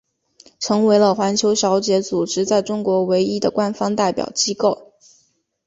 [0.59, 4.93] 成为了环球小姐组织在中国唯一的官方代表机构。